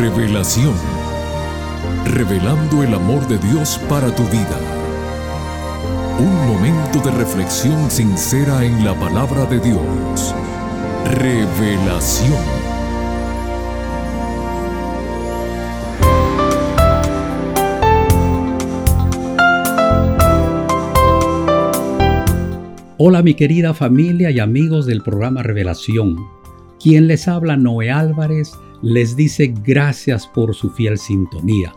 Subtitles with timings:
[0.00, 0.72] Revelación.
[2.06, 4.58] Revelando el amor de Dios para tu vida.
[6.18, 10.34] Un momento de reflexión sincera en la palabra de Dios.
[11.04, 12.32] Revelación.
[22.96, 26.16] Hola mi querida familia y amigos del programa Revelación.
[26.82, 31.74] Quien les habla Noé Álvarez les dice gracias por su fiel sintonía.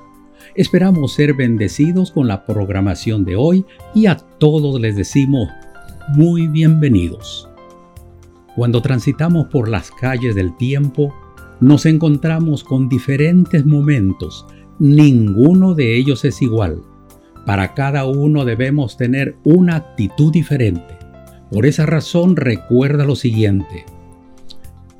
[0.56, 5.50] Esperamos ser bendecidos con la programación de hoy y a todos les decimos
[6.16, 7.50] muy bienvenidos.
[8.56, 11.14] Cuando transitamos por las calles del tiempo,
[11.60, 14.46] nos encontramos con diferentes momentos.
[14.80, 16.82] Ninguno de ellos es igual.
[17.46, 20.98] Para cada uno debemos tener una actitud diferente.
[21.52, 23.86] Por esa razón recuerda lo siguiente.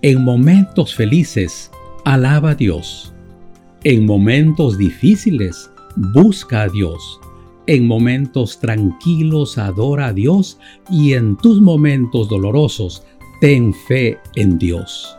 [0.02, 1.72] En momentos felices,
[2.06, 3.14] alaba a Dios.
[3.84, 7.20] En momentos difíciles, busca a Dios.
[7.68, 10.60] En momentos tranquilos, adora a Dios.
[10.90, 13.04] Y en tus momentos dolorosos,
[13.40, 15.18] ten fe en Dios.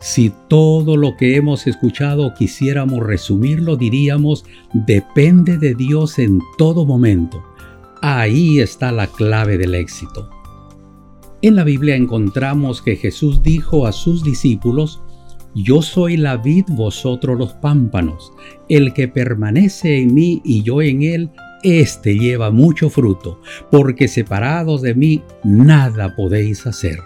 [0.00, 7.42] Si todo lo que hemos escuchado quisiéramos resumirlo, diríamos, depende de Dios en todo momento.
[8.00, 10.30] Ahí está la clave del éxito.
[11.42, 15.00] En la Biblia encontramos que Jesús dijo a sus discípulos,
[15.54, 18.32] Yo soy la vid, vosotros los pámpanos.
[18.68, 21.30] El que permanece en mí y yo en él,
[21.62, 23.40] éste lleva mucho fruto,
[23.70, 27.00] porque separados de mí nada podéis hacer.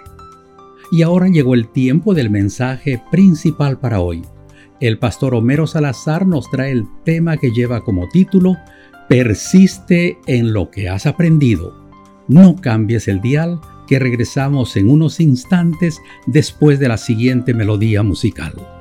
[0.92, 4.22] Y ahora llegó el tiempo del mensaje principal para hoy.
[4.80, 8.56] El pastor Homero Salazar nos trae el tema que lleva como título
[9.08, 11.74] Persiste en lo que has aprendido.
[12.28, 18.73] No cambies el dial, que regresamos en unos instantes después de la siguiente melodía musical.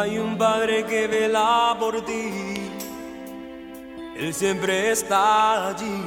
[0.00, 2.70] Hay un padre que vela por ti,
[4.16, 6.00] Él siempre está allí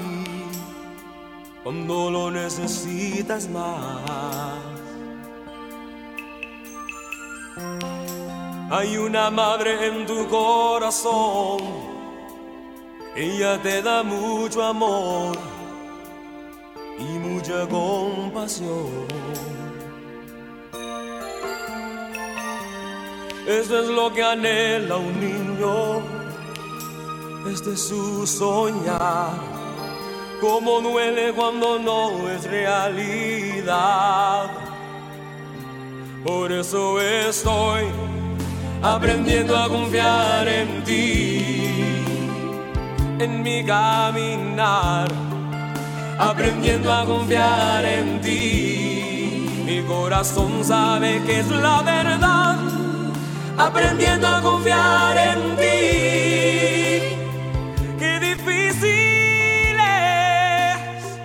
[1.63, 4.59] cuando lo necesitas más.
[8.71, 11.59] Hay una madre en tu corazón,
[13.15, 15.37] ella te da mucho amor
[16.97, 19.05] y mucha compasión.
[23.47, 26.01] Eso es lo que anhela un niño.
[27.51, 29.33] Este es su soñar.
[30.39, 33.69] Como duele cuando no es realidad.
[36.23, 37.83] Por eso estoy
[38.81, 41.83] aprendiendo a confiar en ti,
[43.19, 45.09] en mi caminar.
[46.17, 49.49] Aprendiendo a confiar en ti.
[49.65, 52.52] Mi corazón sabe que es la verdad
[53.57, 57.15] aprendiendo a confiar en ti.
[57.99, 61.17] Qué difícil es.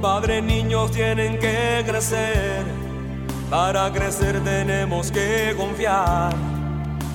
[0.00, 2.64] Padre, niños tienen que crecer.
[3.50, 6.34] Para crecer tenemos que confiar.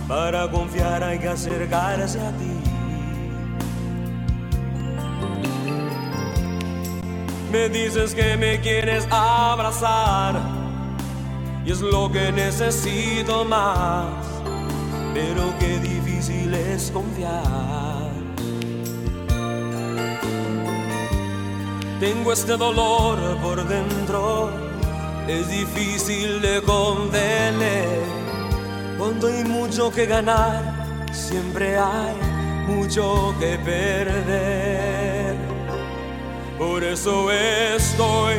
[0.08, 2.73] Para confiar hay que acercarse a ti.
[7.54, 10.42] Me dices que me quieres abrazar
[11.64, 14.08] y es lo que necesito más,
[15.14, 18.10] pero qué difícil es confiar.
[22.00, 24.50] Tengo este dolor por dentro,
[25.28, 28.02] es difícil de contener.
[28.98, 32.16] Cuando hay mucho que ganar, siempre hay
[32.68, 34.93] mucho que perder.
[36.66, 38.36] Por eso estoy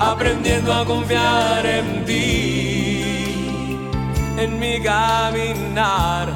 [0.00, 3.24] aprendiendo a confiar en ti,
[4.36, 6.28] en mi caminar,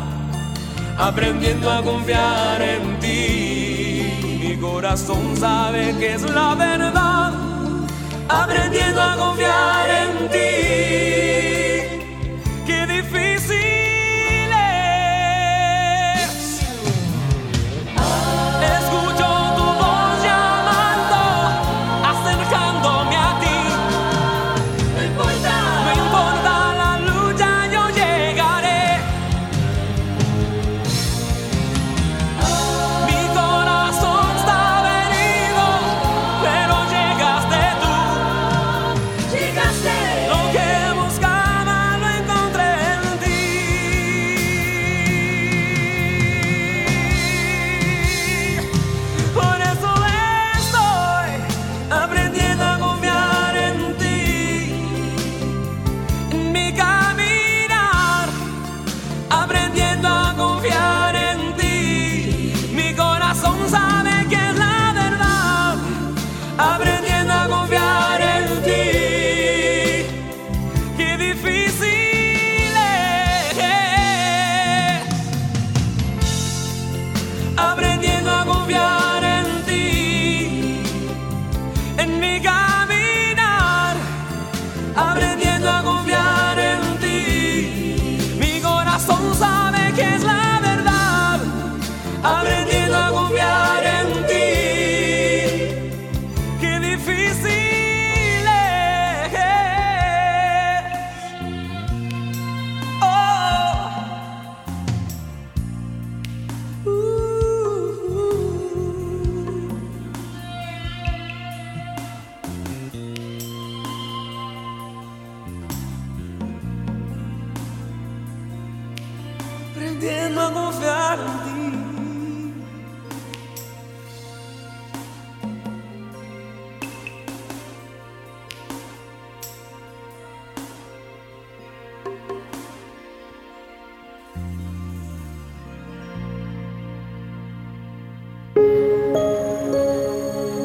[0.96, 4.38] aprendiendo a confiar en ti.
[4.40, 7.32] Mi corazón sabe que es la verdad,
[8.28, 9.99] aprendiendo a confiar en ti.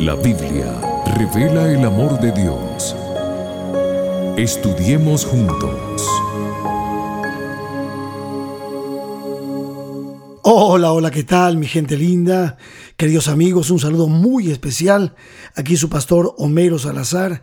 [0.06, 0.68] La Biblia
[1.18, 2.96] revela el amor de Dios.
[4.38, 6.25] Estudiemos juntos.
[10.48, 12.58] Hola, hola, ¿qué tal mi gente linda?
[12.98, 15.16] Queridos amigos, un saludo muy especial.
[15.56, 17.42] Aquí su pastor Homero Salazar,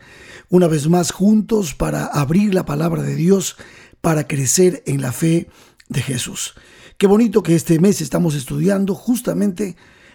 [0.51, 3.57] una vez más juntos para abrir la palabra de Dios,
[4.01, 5.49] para crecer en la fe
[5.89, 6.55] de Jesús.
[6.97, 9.75] Qué bonito que este mes estamos estudiando justamente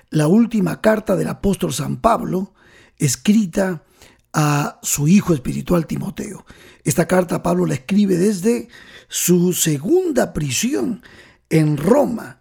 [0.09, 2.53] la última carta del apóstol San Pablo,
[2.97, 3.83] escrita
[4.31, 6.45] a su hijo espiritual Timoteo.
[6.85, 8.69] Esta carta Pablo la escribe desde
[9.09, 11.01] su segunda prisión
[11.49, 12.36] en Roma.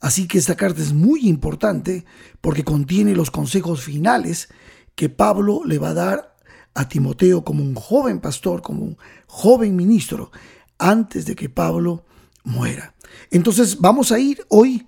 [0.00, 2.06] Así que esta carta es muy importante
[2.40, 4.48] porque contiene los consejos finales
[4.94, 6.36] que Pablo le va a dar
[6.74, 10.30] a Timoteo como un joven pastor, como un joven ministro,
[10.78, 12.04] antes de que Pablo
[12.44, 12.94] muera.
[13.30, 14.86] Entonces vamos a ir hoy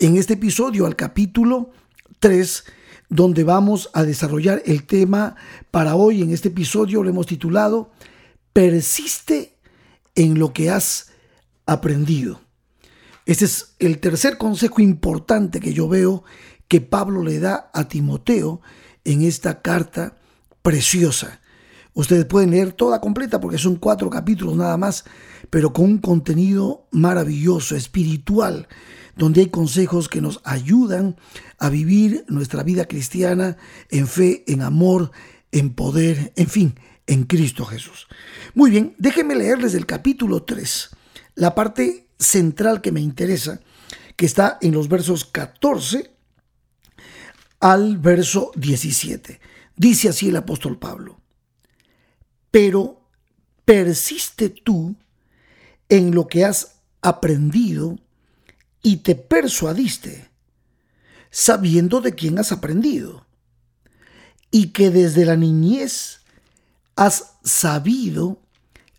[0.00, 1.70] en este episodio al capítulo
[2.20, 2.64] 3,
[3.10, 5.36] donde vamos a desarrollar el tema
[5.70, 6.22] para hoy.
[6.22, 7.90] En este episodio lo hemos titulado
[8.52, 9.56] Persiste
[10.14, 11.12] en lo que has
[11.66, 12.40] aprendido.
[13.28, 16.24] Este es el tercer consejo importante que yo veo
[16.66, 18.62] que Pablo le da a Timoteo
[19.04, 20.16] en esta carta
[20.62, 21.42] preciosa.
[21.92, 25.04] Ustedes pueden leer toda completa porque son cuatro capítulos nada más,
[25.50, 28.66] pero con un contenido maravilloso, espiritual,
[29.14, 31.16] donde hay consejos que nos ayudan
[31.58, 33.58] a vivir nuestra vida cristiana
[33.90, 35.10] en fe, en amor,
[35.52, 38.08] en poder, en fin, en Cristo Jesús.
[38.54, 40.96] Muy bien, déjenme leerles el capítulo 3,
[41.34, 43.60] la parte central que me interesa,
[44.16, 46.10] que está en los versos 14
[47.60, 49.40] al verso 17.
[49.76, 51.20] Dice así el apóstol Pablo,
[52.50, 53.00] pero
[53.64, 54.96] persiste tú
[55.88, 57.98] en lo que has aprendido
[58.82, 60.30] y te persuadiste,
[61.30, 63.26] sabiendo de quién has aprendido,
[64.50, 66.20] y que desde la niñez
[66.96, 68.40] has sabido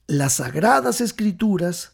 [0.07, 1.93] las sagradas escrituras,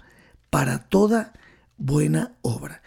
[0.51, 1.33] para toda
[1.77, 2.83] buena obra.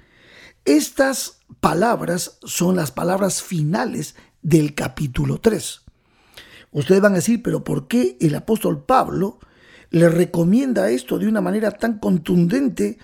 [0.64, 5.80] Estas palabras son las palabras finales del capítulo 3.
[6.71, 9.40] Ustedes van a decir, pero ¿por qué el apóstol Pablo
[9.90, 12.99] le recomienda esto de una manera tan contundente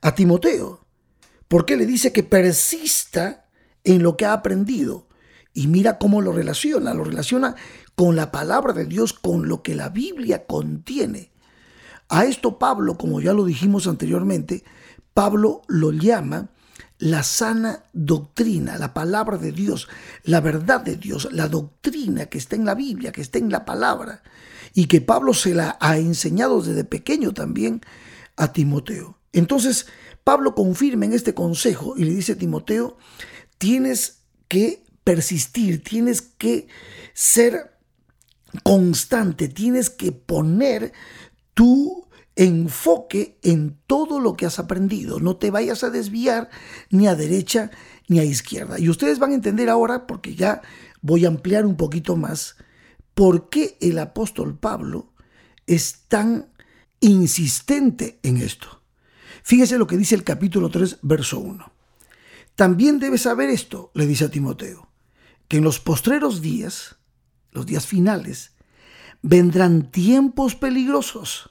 [0.00, 0.84] a Timoteo?
[1.48, 3.46] ¿Por qué le dice que persista
[3.82, 5.08] en lo que ha aprendido?
[5.54, 7.56] Y mira cómo lo relaciona, lo relaciona
[7.94, 11.31] con la palabra de Dios, con lo que la Biblia contiene.
[12.12, 14.64] A esto Pablo, como ya lo dijimos anteriormente,
[15.14, 16.50] Pablo lo llama
[16.98, 19.88] la sana doctrina, la palabra de Dios,
[20.22, 23.64] la verdad de Dios, la doctrina que está en la Biblia, que está en la
[23.64, 24.22] palabra,
[24.74, 27.80] y que Pablo se la ha enseñado desde pequeño también
[28.36, 29.18] a Timoteo.
[29.32, 29.86] Entonces,
[30.22, 32.98] Pablo confirma en este consejo y le dice a Timoteo,
[33.56, 36.68] tienes que persistir, tienes que
[37.14, 37.78] ser
[38.64, 40.92] constante, tienes que poner
[41.54, 42.01] tu
[42.36, 45.20] enfoque en todo lo que has aprendido.
[45.20, 46.50] No te vayas a desviar
[46.90, 47.70] ni a derecha
[48.08, 48.78] ni a izquierda.
[48.78, 50.62] Y ustedes van a entender ahora, porque ya
[51.00, 52.56] voy a ampliar un poquito más,
[53.14, 55.12] por qué el apóstol Pablo
[55.66, 56.50] es tan
[57.00, 58.82] insistente en esto.
[59.42, 61.72] Fíjese lo que dice el capítulo 3, verso 1.
[62.54, 64.88] También debes saber esto, le dice a Timoteo,
[65.48, 66.96] que en los postreros días,
[67.50, 68.52] los días finales,
[69.22, 71.50] vendrán tiempos peligrosos,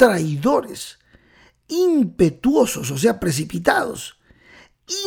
[0.00, 0.98] traidores,
[1.68, 4.18] impetuosos, o sea, precipitados,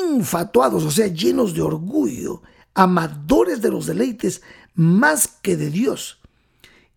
[0.07, 2.43] infatuados, o sea, llenos de orgullo,
[2.75, 4.43] amadores de los deleites
[4.75, 6.19] más que de Dios.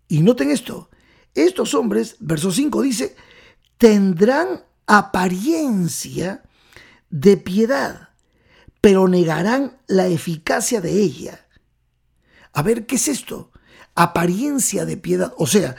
[0.09, 0.91] Y noten esto,
[1.35, 3.17] estos hombres, verso 5 dice,
[3.79, 6.43] tendrán apariencia
[7.09, 8.11] de piedad,
[8.83, 11.47] pero negarán la eficacia de ella.
[12.53, 13.53] A ver, ¿qué es esto?
[13.95, 15.33] Apariencia de piedad.
[15.39, 15.77] O sea,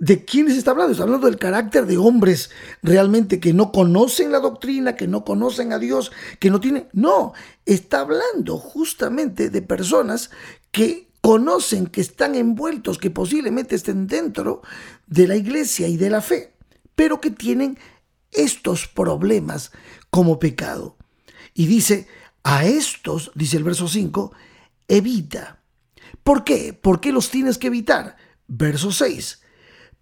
[0.00, 0.92] ¿de quiénes está hablando?
[0.92, 2.50] Está hablando del carácter de hombres
[2.82, 6.88] realmente que no conocen la doctrina, que no conocen a Dios, que no tienen...
[6.92, 7.34] No,
[7.66, 10.30] está hablando justamente de personas
[10.72, 14.62] que conocen, que están envueltos, que posiblemente estén dentro
[15.06, 16.54] de la iglesia y de la fe,
[16.96, 17.78] pero que tienen
[18.32, 19.70] estos problemas
[20.08, 20.96] como pecado.
[21.52, 22.08] Y dice,
[22.42, 24.32] a estos, dice el verso 5,
[24.88, 25.60] evita.
[26.22, 26.72] ¿Por qué?
[26.72, 28.16] ¿Por qué los tienes que evitar?
[28.46, 29.39] Verso 6.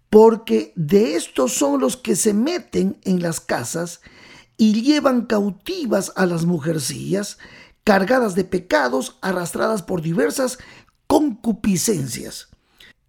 [0.09, 4.01] Porque de estos son los que se meten en las casas
[4.57, 7.37] y llevan cautivas a las mujercillas,
[7.83, 10.57] cargadas de pecados, arrastradas por diversas
[11.07, 12.49] concupiscencias.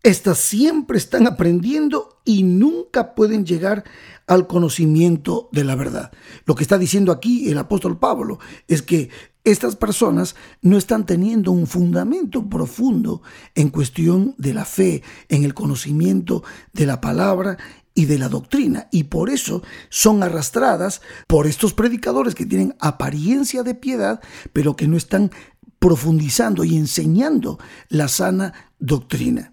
[0.03, 3.85] Estas siempre están aprendiendo y nunca pueden llegar
[4.31, 6.13] al conocimiento de la verdad.
[6.47, 9.11] Lo que está diciendo aquí el apóstol Pablo es que
[9.43, 13.23] estas personas no están teniendo un fundamento profundo
[13.57, 17.59] en cuestión de la fe, en el conocimiento de la palabra
[17.93, 23.65] y de la doctrina y por eso son arrastradas por estos predicadores que tienen apariencia
[23.65, 24.21] de piedad
[24.53, 25.33] pero que no están
[25.81, 27.59] profundizando y enseñando
[27.89, 29.50] la sana doctrina.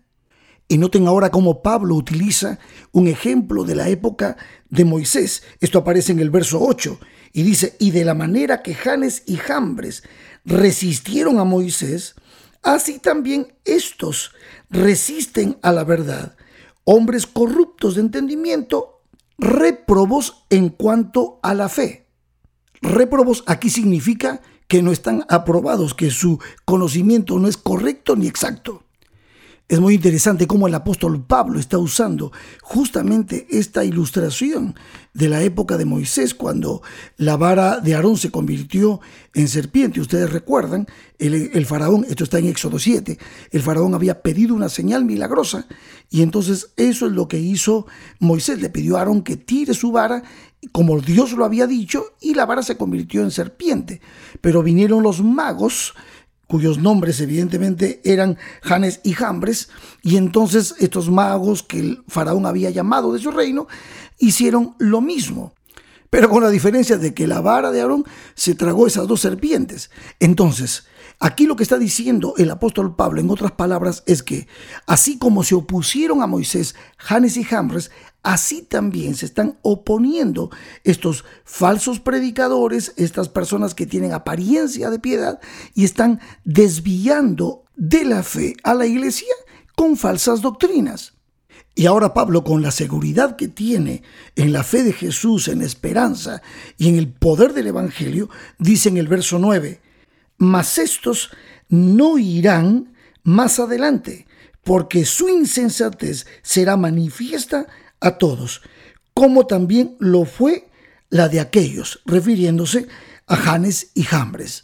[0.68, 2.60] Y noten ahora cómo Pablo utiliza
[2.92, 4.36] un ejemplo de la época
[4.70, 5.44] de Moisés.
[5.62, 7.00] Esto aparece en el verso 8
[7.32, 10.04] y dice, y de la manera que Janes y Jambres
[10.44, 12.16] resistieron a Moisés,
[12.64, 14.32] así también estos
[14.70, 16.36] resisten a la verdad.
[16.84, 19.04] Hombres corruptos de entendimiento,
[19.38, 22.08] reprobos en cuanto a la fe.
[22.82, 28.87] Reprobos aquí significa que no están aprobados, que su conocimiento no es correcto ni exacto.
[29.70, 32.32] Es muy interesante cómo el apóstol Pablo está usando
[32.62, 34.76] justamente esta ilustración
[35.14, 36.82] de la época de Moisés, cuando
[37.18, 39.02] la vara de Aarón se convirtió
[39.34, 40.00] en serpiente.
[40.00, 40.88] Ustedes recuerdan,
[41.20, 43.20] el, faraón, esto está en Éxodo 7,
[43.52, 45.68] el faraón había pedido una señal milagrosa
[46.10, 47.88] y entonces eso es lo que hizo
[48.20, 48.62] Moisés.
[48.62, 50.24] Le pidió a Aarón que tire su vara
[50.72, 54.00] como Dios lo había dicho y la vara se convirtió en serpiente.
[54.40, 55.94] Pero vinieron los magos
[56.48, 59.70] cuyos nombres evidentemente eran Janes y Jambres,
[60.02, 63.68] y entonces estos magos que el faraón había llamado de su reino,
[64.18, 65.54] hicieron lo mismo,
[66.10, 69.92] pero con la diferencia de que la vara de Aarón se tragó esas dos serpientes.
[70.20, 70.86] Entonces,
[71.20, 74.48] Aquí lo que está diciendo el apóstol Pablo, en otras palabras, es que
[74.86, 77.90] así como se opusieron a Moisés, Janes y Jambres,
[78.22, 80.52] así también se están oponiendo
[80.84, 85.40] estos falsos predicadores, estas personas que tienen apariencia de piedad
[85.74, 89.34] y están desviando de la fe a la iglesia
[89.76, 91.14] con falsas doctrinas.
[91.74, 94.04] Y ahora Pablo, con la seguridad que tiene
[94.36, 96.42] en la fe de Jesús, en esperanza
[96.78, 99.80] y en el poder del Evangelio, dice en el verso 9,
[100.38, 101.32] mas estos
[101.70, 104.28] no irán más adelante,
[104.64, 107.68] porque su insensatez será manifiesta
[108.00, 108.62] a todos,
[109.14, 110.70] como también lo fue
[111.10, 112.88] la de aquellos, refiriéndose
[113.28, 114.64] a Janes y Jambres.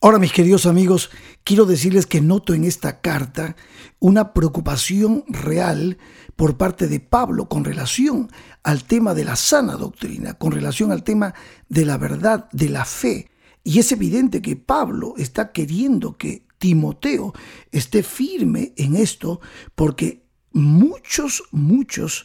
[0.00, 1.10] Ahora, mis queridos amigos,
[1.42, 3.56] quiero decirles que noto en esta carta
[3.98, 5.98] una preocupación real
[6.36, 8.30] por parte de Pablo con relación
[8.62, 11.34] al tema de la sana doctrina, con relación al tema
[11.68, 13.30] de la verdad, de la fe.
[13.68, 17.34] Y es evidente que Pablo está queriendo que Timoteo
[17.70, 19.42] esté firme en esto
[19.74, 20.22] porque
[20.52, 22.24] muchos, muchos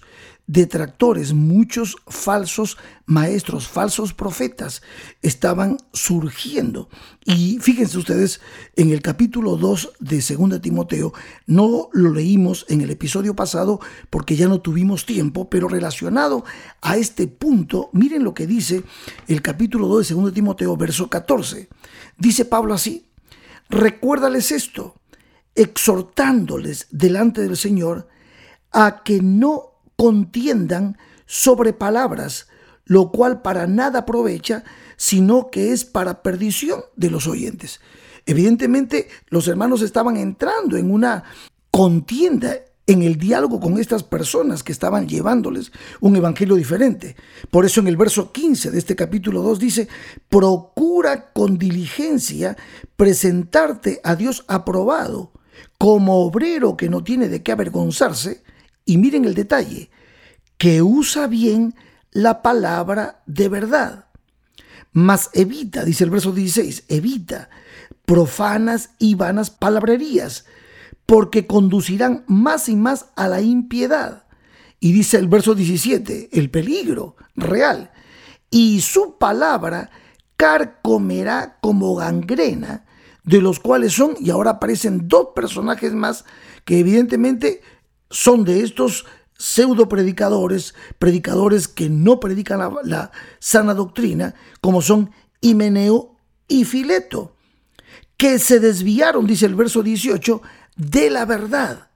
[0.54, 4.84] detractores, muchos falsos maestros, falsos profetas
[5.24, 6.90] estaban surgiendo.
[7.26, 8.40] Y fíjense ustedes,
[8.76, 11.12] en el capítulo 2 de 2 Timoteo,
[11.48, 13.80] no lo leímos en el episodio pasado
[14.12, 16.46] porque ya no tuvimos tiempo, pero relacionado
[16.82, 18.84] a este punto, miren lo que dice
[19.28, 21.68] el capítulo 2 de 2 Timoteo, verso 14.
[22.20, 23.08] Dice Pablo así,
[23.70, 25.02] recuérdales esto,
[25.56, 28.08] exhortándoles delante del Señor
[28.72, 29.73] a que no
[30.04, 32.48] contiendan sobre palabras,
[32.84, 34.66] lo cual para nada aprovecha,
[34.98, 37.80] sino que es para perdición de los oyentes.
[38.26, 41.24] Evidentemente, los hermanos estaban entrando en una
[41.72, 47.16] contienda en el diálogo con estas personas que estaban llevándoles un evangelio diferente.
[47.50, 49.88] Por eso en el verso 15 de este capítulo 2 dice,
[50.28, 52.58] procura con diligencia
[52.98, 55.32] presentarte a Dios aprobado
[55.78, 58.44] como obrero que no tiene de qué avergonzarse,
[58.86, 59.90] y miren el detalle,
[60.58, 61.76] que usa bien
[62.12, 64.06] la palabra de verdad.
[64.92, 67.50] Mas evita, dice el verso 16, evita
[68.06, 70.46] profanas y vanas palabrerías,
[71.06, 74.26] porque conducirán más y más a la impiedad.
[74.80, 77.92] Y dice el verso 17, el peligro real.
[78.50, 79.90] Y su palabra
[80.36, 82.86] carcomerá como gangrena,
[83.24, 86.26] de los cuales son, y ahora aparecen dos personajes más
[86.66, 87.62] que evidentemente
[88.14, 89.06] son de estos
[89.38, 96.16] pseudo predicadores, predicadores que no predican la, sana doctrina, como son Himeneo
[96.48, 97.36] y Fileto,
[98.16, 100.42] que se desviaron, dice el verso 18,
[100.78, 101.90] de la verdad,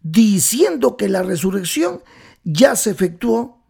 [0.00, 2.02] diciendo que la resurrección
[2.42, 3.62] ya se efectuó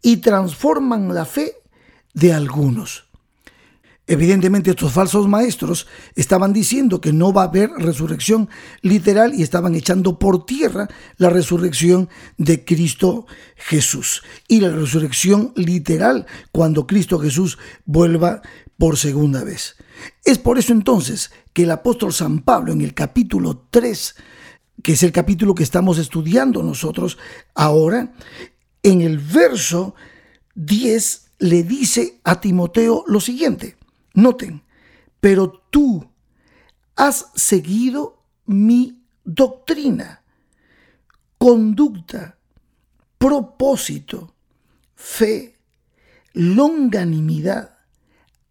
[0.00, 1.56] y transforman la fe
[2.14, 3.09] de algunos.
[4.10, 8.48] Evidentemente estos falsos maestros estaban diciendo que no va a haber resurrección
[8.82, 14.24] literal y estaban echando por tierra la resurrección de Cristo Jesús.
[14.48, 18.42] Y la resurrección literal cuando Cristo Jesús vuelva
[18.76, 19.76] por segunda vez.
[20.24, 24.16] Es por eso entonces que el apóstol San Pablo en el capítulo 3,
[24.82, 27.16] que es el capítulo que estamos estudiando nosotros
[27.54, 28.12] ahora,
[28.82, 29.94] en el verso
[30.56, 33.78] 10 le dice a Timoteo lo siguiente.
[34.20, 34.62] Noten,
[35.20, 36.10] pero tú
[36.96, 40.22] has seguido mi doctrina,
[41.38, 42.38] conducta,
[43.18, 44.34] propósito,
[44.94, 45.58] fe,
[46.32, 47.78] longanimidad,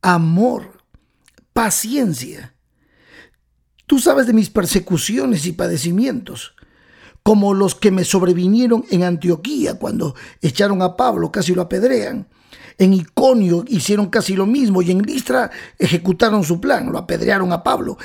[0.01, 0.83] amor,
[1.53, 2.55] paciencia.
[3.85, 6.55] Tú sabes de mis persecuciones y padecimientos,
[7.23, 12.27] como los que me sobrevinieron en Antioquía cuando echaron a Pablo, casi lo apedrean
[12.79, 17.61] en Iconio hicieron casi lo mismo y en Listra ejecutaron su plan, lo apedrearon a
[17.61, 17.97] Pablo.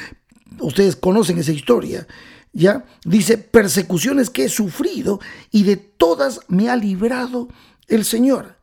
[0.58, 2.06] Ustedes conocen esa historia.
[2.52, 2.84] ¿Ya?
[3.04, 7.48] Dice, persecuciones que he sufrido y de todas me ha librado
[7.88, 8.58] el Señor.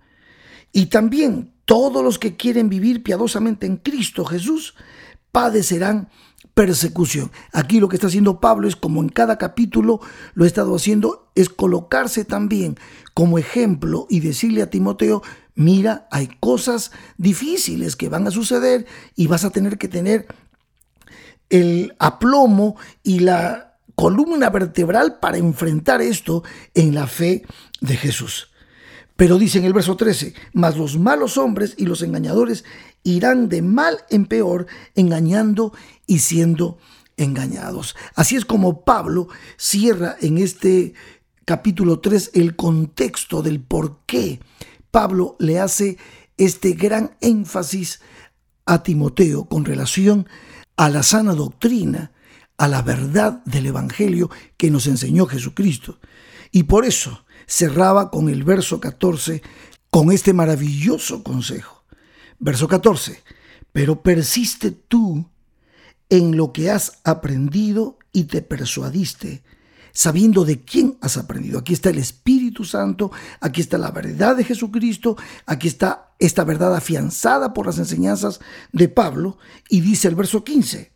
[0.71, 4.75] Y también todos los que quieren vivir piadosamente en Cristo Jesús
[5.31, 6.09] padecerán
[6.53, 7.31] persecución.
[7.53, 10.01] Aquí lo que está haciendo Pablo es como en cada capítulo
[10.33, 12.77] lo ha estado haciendo, es colocarse también
[13.13, 15.21] como ejemplo y decirle a Timoteo,
[15.55, 18.85] mira, hay cosas difíciles que van a suceder
[19.15, 20.27] y vas a tener que tener
[21.49, 27.43] el aplomo y la columna vertebral para enfrentar esto en la fe
[27.81, 28.51] de Jesús.
[29.15, 32.63] Pero dice en el verso 13, mas los malos hombres y los engañadores
[33.03, 35.73] irán de mal en peor, engañando
[36.07, 36.77] y siendo
[37.17, 37.95] engañados.
[38.15, 40.93] Así es como Pablo cierra en este
[41.45, 44.39] capítulo 3 el contexto del por qué
[44.91, 45.97] Pablo le hace
[46.37, 48.01] este gran énfasis
[48.65, 50.27] a Timoteo con relación
[50.77, 52.11] a la sana doctrina,
[52.57, 55.99] a la verdad del Evangelio que nos enseñó Jesucristo.
[56.51, 59.41] Y por eso cerraba con el verso 14,
[59.89, 61.80] con este maravilloso consejo.
[62.43, 63.21] Verso 14,
[63.71, 65.29] pero persiste tú
[66.09, 69.43] en lo que has aprendido y te persuadiste,
[69.91, 71.59] sabiendo de quién has aprendido.
[71.59, 76.75] Aquí está el Espíritu Santo, aquí está la verdad de Jesucristo, aquí está esta verdad
[76.75, 78.39] afianzada por las enseñanzas
[78.71, 79.37] de Pablo,
[79.69, 80.91] y dice el verso 15,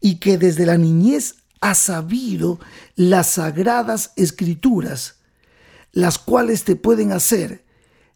[0.00, 2.58] y que desde la niñez has sabido
[2.96, 5.16] las sagradas escrituras,
[5.92, 7.66] las cuales te pueden hacer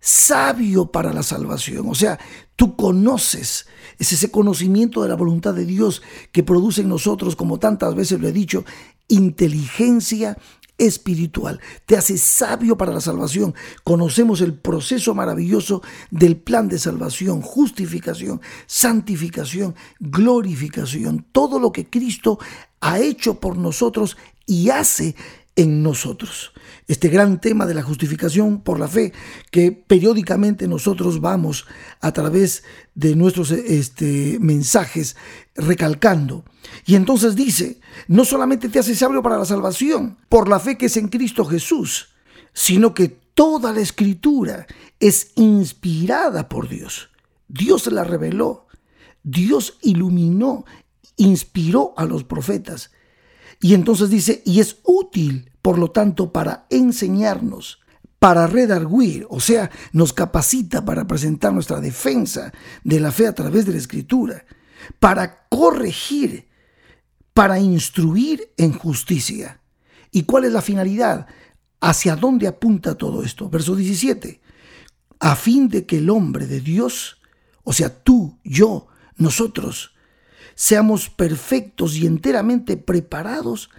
[0.05, 1.89] sabio para la salvación.
[1.89, 2.19] O sea,
[2.57, 3.67] tú conoces,
[3.99, 8.21] es ese conocimiento de la voluntad de Dios que produce en nosotros, como tantas veces
[8.21, 8.65] lo he dicho,
[9.09, 10.37] inteligencia
[10.77, 13.55] espiritual, te hace sabio para la salvación.
[13.85, 22.39] Conocemos el proceso maravilloso del plan de salvación, justificación, santificación, glorificación, todo lo que Cristo
[22.81, 25.15] ha hecho por nosotros y hace
[25.57, 26.53] en nosotros.
[26.89, 29.13] Este gran tema de la justificación por la fe
[29.51, 31.67] que periódicamente nosotros vamos
[32.01, 32.65] a través
[32.95, 35.17] de nuestros este, mensajes
[35.55, 36.45] recalcando.
[36.87, 40.87] Y entonces dice, no solamente te hace sabio para la salvación por la fe que
[40.87, 42.09] es en Cristo Jesús,
[42.53, 44.67] sino que toda la escritura
[45.01, 47.11] es inspirada por Dios.
[47.49, 48.67] Dios la reveló,
[49.23, 50.65] Dios iluminó,
[51.17, 52.91] inspiró a los profetas
[53.61, 57.81] y entonces dice, y es útil, por lo tanto, para enseñarnos,
[58.19, 63.67] para redarguir, o sea, nos capacita para presentar nuestra defensa de la fe a través
[63.67, 64.45] de la escritura,
[64.99, 66.49] para corregir,
[67.33, 69.61] para instruir en justicia.
[70.11, 71.27] ¿Y cuál es la finalidad?
[71.81, 73.51] ¿Hacia dónde apunta todo esto?
[73.51, 74.41] Verso 17.
[75.21, 77.21] A fin de que el hombre de Dios,
[77.63, 78.87] o sea, tú, yo,
[79.17, 79.94] nosotros,
[80.55, 83.71] seamos perfectos y enteramente preparados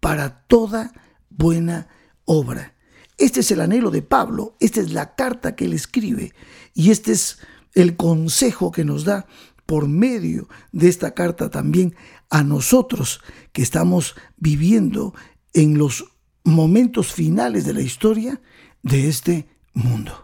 [0.00, 0.92] para toda
[1.30, 1.88] buena
[2.24, 2.74] obra.
[3.16, 6.34] Este es el anhelo de Pablo, esta es la carta que él escribe
[6.74, 7.38] y este es
[7.74, 9.26] el consejo que nos da
[9.66, 11.94] por medio de esta carta también
[12.30, 13.20] a nosotros
[13.52, 15.14] que estamos viviendo
[15.52, 16.04] en los
[16.42, 18.40] momentos finales de la historia
[18.82, 20.23] de este mundo.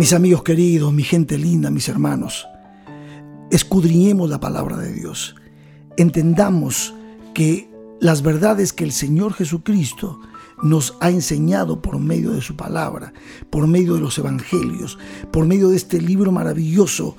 [0.00, 2.48] Mis amigos queridos, mi gente linda, mis hermanos,
[3.50, 5.34] escudriñemos la palabra de Dios.
[5.98, 6.94] Entendamos
[7.34, 10.18] que las verdades que el Señor Jesucristo
[10.62, 13.12] nos ha enseñado por medio de su palabra,
[13.50, 14.98] por medio de los evangelios,
[15.30, 17.14] por medio de este libro maravilloso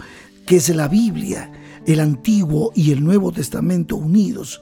[0.48, 1.52] que es la Biblia,
[1.86, 4.60] el Antiguo y el Nuevo Testamento unidos,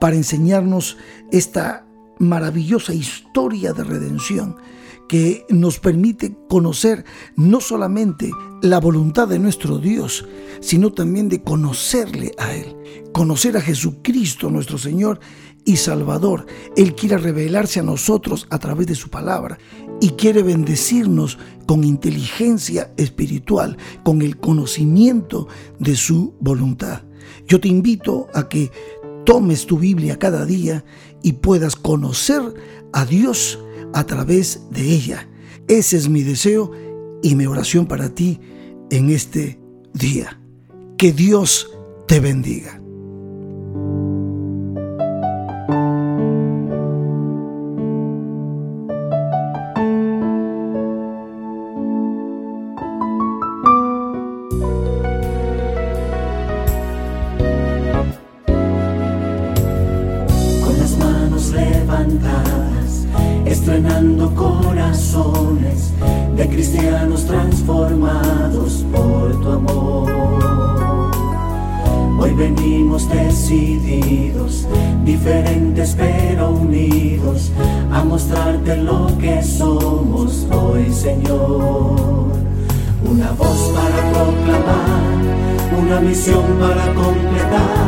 [0.00, 0.96] para enseñarnos
[1.30, 1.86] esta
[2.18, 4.56] maravillosa historia de redención
[5.10, 8.30] que nos permite conocer no solamente
[8.62, 10.24] la voluntad de nuestro Dios,
[10.60, 12.76] sino también de conocerle a Él,
[13.12, 15.18] conocer a Jesucristo nuestro Señor
[15.64, 16.46] y Salvador.
[16.76, 19.58] Él quiere revelarse a nosotros a través de su palabra
[20.00, 25.48] y quiere bendecirnos con inteligencia espiritual, con el conocimiento
[25.80, 27.02] de su voluntad.
[27.48, 28.70] Yo te invito a que
[29.24, 30.84] tomes tu Biblia cada día
[31.22, 32.42] y puedas conocer
[32.92, 33.58] a Dios
[33.92, 35.28] a través de ella.
[35.68, 36.70] Ese es mi deseo
[37.22, 38.40] y mi oración para ti
[38.90, 39.60] en este
[39.94, 40.40] día.
[40.96, 41.70] Que Dios
[42.06, 42.79] te bendiga.
[83.04, 85.02] Una voz para proclamar,
[85.78, 87.86] una misión para completar,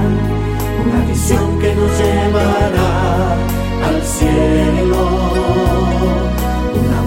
[0.84, 3.36] una visión que nos llevará
[3.88, 5.52] al cielo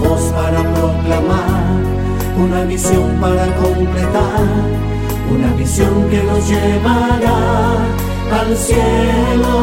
[0.08, 1.82] voz para proclamar,
[2.38, 4.46] una visión para completar,
[5.30, 7.38] una visión que nos llevará
[8.32, 9.56] al cielo.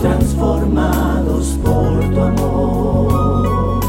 [0.00, 3.80] transformados por tu amor.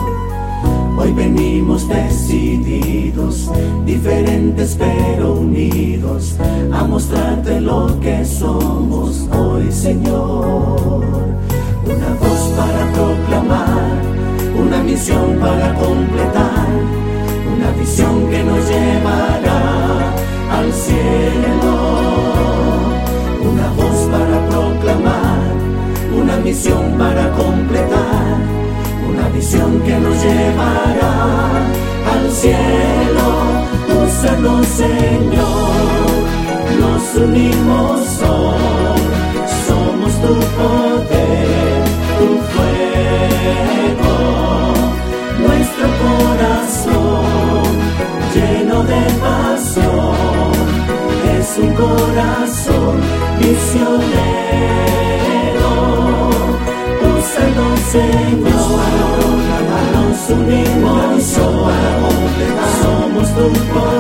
[0.98, 3.52] Hoy venimos decididos,
[3.86, 6.36] diferentes pero unidos,
[6.72, 11.06] a mostrarte lo que somos hoy, Señor.
[11.86, 14.02] Una voz para proclamar,
[14.58, 16.65] una misión para completar
[26.56, 28.38] misión para completar,
[29.10, 31.16] una visión que nos llevará
[32.14, 33.28] al cielo.
[34.04, 36.14] Úsanos, Señor,
[36.80, 39.02] nos unimos hoy,
[39.68, 41.84] somos tu poder,
[42.20, 44.16] tu fuego,
[45.46, 47.66] nuestro corazón
[48.34, 50.52] lleno de pasión,
[51.38, 52.96] es un corazón
[53.40, 54.46] misionero.
[57.96, 61.72] Úsanos, Señor, nos unimos hoy
[62.82, 63.95] somos tu poder,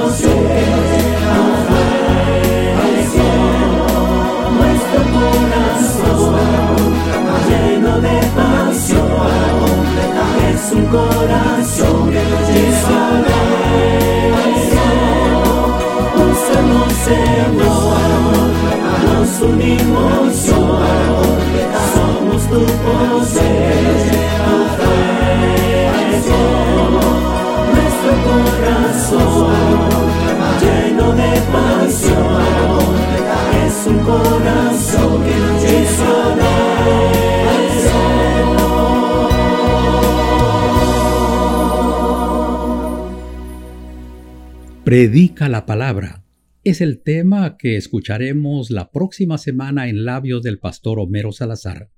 [44.95, 46.23] Predica la palabra.
[46.63, 51.91] Es el tema que escucharemos la próxima semana en labios del pastor Homero Salazar.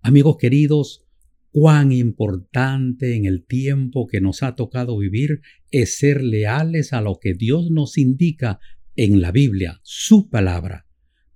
[0.00, 1.04] Amigos queridos,
[1.50, 5.40] cuán importante en el tiempo que nos ha tocado vivir
[5.72, 8.60] es ser leales a lo que Dios nos indica
[8.94, 10.86] en la Biblia, su palabra.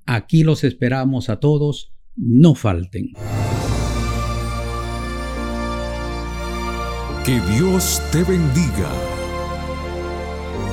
[0.06, 3.08] Aquí los esperamos a todos, no falten.
[7.26, 9.13] Que Dios te bendiga.